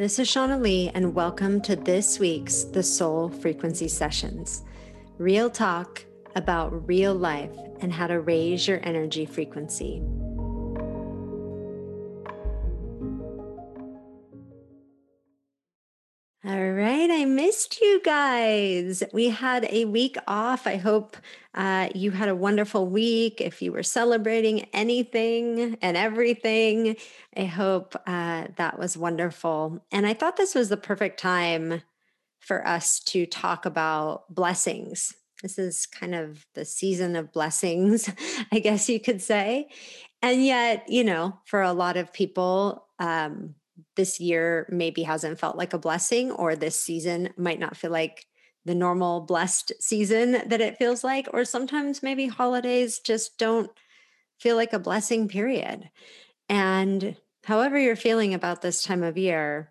[0.00, 4.64] This is Shauna Lee, and welcome to this week's The Soul Frequency Sessions.
[5.18, 6.02] Real talk
[6.34, 10.00] about real life and how to raise your energy frequency.
[16.42, 19.02] All right, I missed you guys.
[19.12, 20.66] We had a week off.
[20.66, 21.18] I hope
[21.54, 23.42] uh, you had a wonderful week.
[23.42, 26.96] If you were celebrating anything and everything,
[27.36, 29.84] I hope uh, that was wonderful.
[29.92, 31.82] And I thought this was the perfect time
[32.38, 35.12] for us to talk about blessings.
[35.42, 38.08] This is kind of the season of blessings,
[38.52, 39.68] I guess you could say.
[40.22, 43.56] And yet, you know, for a lot of people, um,
[43.96, 48.26] this year maybe hasn't felt like a blessing, or this season might not feel like
[48.64, 53.70] the normal blessed season that it feels like, or sometimes maybe holidays just don't
[54.38, 55.90] feel like a blessing, period.
[56.48, 59.70] And however you're feeling about this time of year,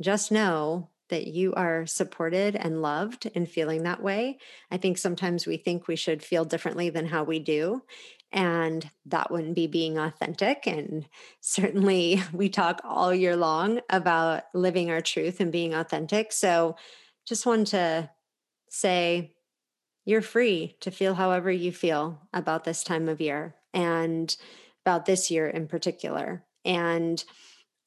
[0.00, 4.38] just know that you are supported and loved and feeling that way.
[4.70, 7.82] I think sometimes we think we should feel differently than how we do.
[8.30, 10.66] And that wouldn't be being authentic.
[10.66, 11.06] And
[11.40, 16.32] certainly, we talk all year long about living our truth and being authentic.
[16.32, 16.76] So,
[17.26, 18.10] just want to
[18.70, 19.34] say
[20.04, 24.34] you're free to feel however you feel about this time of year and
[24.84, 26.44] about this year in particular.
[26.64, 27.22] And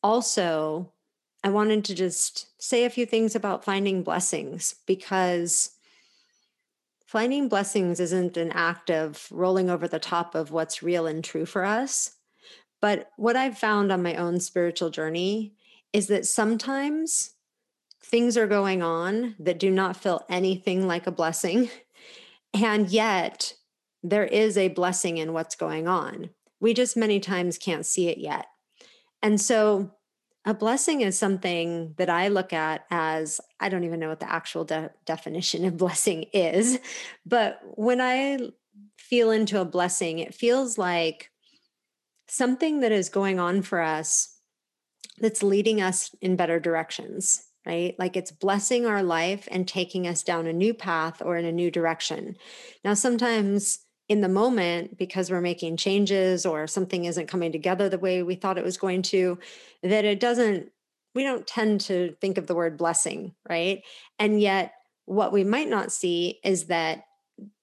[0.04, 0.94] also,
[1.44, 5.72] I wanted to just say a few things about finding blessings because
[7.06, 11.46] finding blessings isn't an act of rolling over the top of what's real and true
[11.46, 12.18] for us.
[12.80, 15.54] But what I've found on my own spiritual journey
[15.94, 17.36] is that sometimes
[18.04, 21.70] things are going on that do not feel anything like a blessing.
[22.54, 23.54] And yet,
[24.04, 26.32] there is a blessing in what's going on.
[26.60, 28.48] We just many times can't see it yet.
[29.22, 29.94] And so,
[30.46, 34.32] a blessing is something that I look at as I don't even know what the
[34.32, 36.80] actual de- definition of blessing is,
[37.26, 38.40] but when I
[38.98, 41.30] feel into a blessing, it feels like
[42.28, 44.36] something that is going on for us
[45.20, 47.94] that's leading us in better directions, right?
[48.00, 51.52] Like it's blessing our life and taking us down a new path or in a
[51.52, 52.36] new direction.
[52.84, 53.80] Now, sometimes
[54.12, 58.36] in the moment because we're making changes or something isn't coming together the way we
[58.36, 59.40] thought it was going to,
[59.84, 60.70] that it doesn't,
[61.16, 63.84] we don't tend to think of the word blessing, right?
[64.20, 64.74] And yet,
[65.06, 67.06] what we might not see is that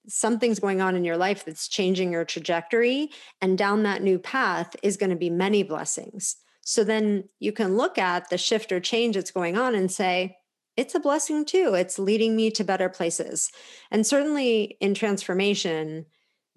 [0.09, 3.11] something's going on in your life that's changing your trajectory,
[3.43, 6.37] and down that new path is going to be many blessings.
[6.63, 10.39] So then you can look at the shift or change that's going on and say,
[10.79, 11.75] it's a blessing too.
[11.75, 13.51] It's leading me to better places.
[13.91, 16.07] And certainly in transformation,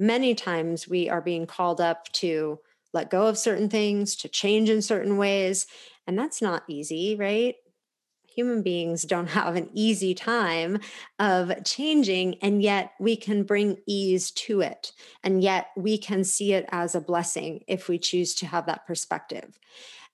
[0.02, 2.60] many times we are being called up to
[2.92, 5.68] let go of certain things, to change in certain ways.
[6.08, 7.56] And that's not easy, right?
[8.36, 10.80] Human beings don't have an easy time
[11.20, 14.92] of changing, and yet we can bring ease to it.
[15.24, 18.88] And yet we can see it as a blessing if we choose to have that
[18.88, 19.60] perspective.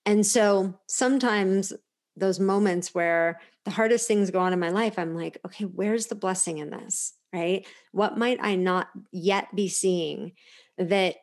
[0.05, 1.71] And so sometimes
[2.17, 6.07] those moments where the hardest things go on in my life, I'm like, okay, where's
[6.07, 7.13] the blessing in this?
[7.33, 7.65] Right?
[7.91, 10.33] What might i not yet be seeing
[10.77, 11.15] that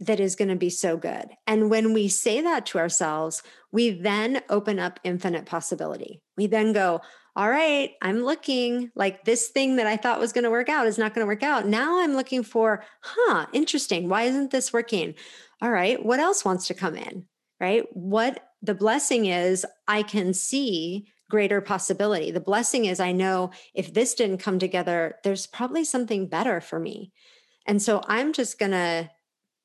[0.00, 1.28] that is going to be so good?
[1.46, 3.42] And when we say that to ourselves
[3.72, 6.22] we then open up infinite possibility.
[6.36, 7.00] We then go
[7.36, 10.88] all right i'm looking like this thing that i thought was going to work out
[10.88, 11.66] is not going to work out.
[11.66, 15.14] Now i'm looking for huh interesting why isn't this working?
[15.62, 17.26] All right what else wants to come in?
[17.60, 17.84] Right?
[17.92, 22.30] What the blessing is i can see greater possibility.
[22.30, 26.78] The blessing is I know if this didn't come together, there's probably something better for
[26.78, 27.12] me.
[27.66, 29.08] And so I'm just going to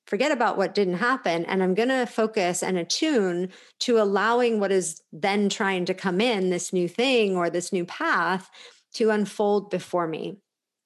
[0.07, 3.49] forget about what didn't happen and I'm going to focus and attune
[3.79, 7.85] to allowing what is then trying to come in, this new thing or this new
[7.85, 8.49] path
[8.93, 10.37] to unfold before me.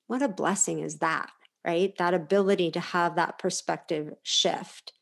[0.08, 1.30] What a blessing is that,
[1.66, 1.96] right?
[1.98, 4.94] That ability to have that perspective shift.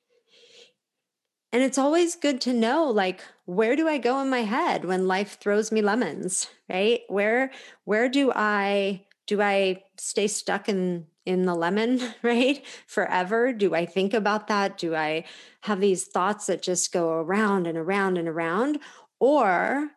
[1.53, 5.07] And it's always good to know like where do I go in my head when
[5.07, 6.99] life throws me lemons, right?
[7.07, 7.51] Where
[7.85, 12.61] where do I do I stay stuck in in the lemon, right?
[12.87, 13.53] Forever?
[13.53, 14.77] Do I think about that?
[14.77, 15.23] Do I
[15.61, 18.79] have these thoughts that just go around and around and around?
[19.19, 19.91] Or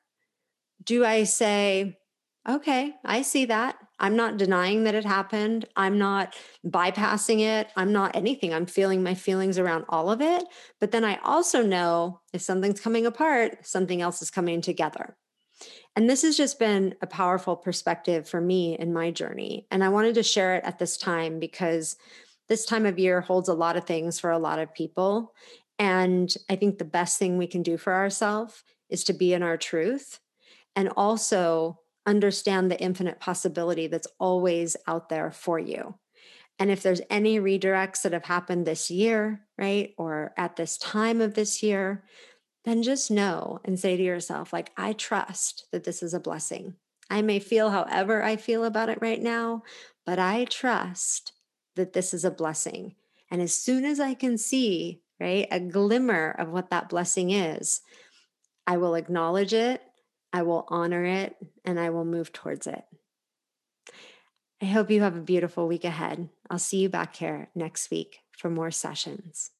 [0.82, 1.99] do I say,
[2.49, 3.76] okay, I see that.
[4.00, 5.67] I'm not denying that it happened.
[5.76, 6.35] I'm not
[6.67, 7.69] bypassing it.
[7.76, 8.52] I'm not anything.
[8.52, 10.43] I'm feeling my feelings around all of it.
[10.81, 15.17] But then I also know if something's coming apart, something else is coming together.
[15.94, 19.67] And this has just been a powerful perspective for me in my journey.
[19.70, 21.97] And I wanted to share it at this time because
[22.49, 25.35] this time of year holds a lot of things for a lot of people.
[25.79, 29.43] And I think the best thing we can do for ourselves is to be in
[29.43, 30.20] our truth
[30.76, 35.94] and also understand the infinite possibility that's always out there for you.
[36.58, 41.20] And if there's any redirects that have happened this year, right, or at this time
[41.20, 42.05] of this year,
[42.64, 46.75] then just know and say to yourself, like, I trust that this is a blessing.
[47.08, 49.62] I may feel however I feel about it right now,
[50.05, 51.32] but I trust
[51.76, 52.94] that this is a blessing.
[53.31, 57.81] And as soon as I can see, right, a glimmer of what that blessing is,
[58.67, 59.82] I will acknowledge it,
[60.32, 62.84] I will honor it, and I will move towards it.
[64.62, 66.28] I hope you have a beautiful week ahead.
[66.48, 69.50] I'll see you back here next week for more sessions.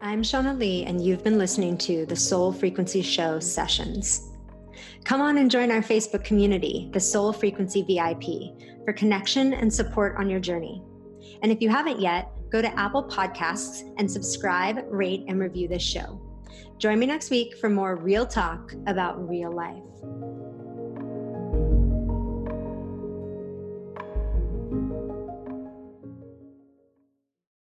[0.00, 4.30] I'm Shauna Lee, and you've been listening to the Soul Frequency Show sessions.
[5.04, 10.16] Come on and join our Facebook community, the Soul Frequency VIP, for connection and support
[10.16, 10.82] on your journey.
[11.42, 15.82] And if you haven't yet, go to Apple Podcasts and subscribe, rate, and review this
[15.82, 16.20] show.
[16.78, 19.82] Join me next week for more real talk about real life.